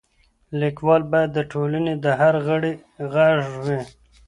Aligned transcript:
ليکوال 0.59 1.01
بايد 1.11 1.29
د 1.35 1.39
ټولني 1.51 1.93
د 2.03 2.05
هر 2.19 2.33
غړي 2.47 2.73
غږ 3.13 3.39
وي. 3.65 3.79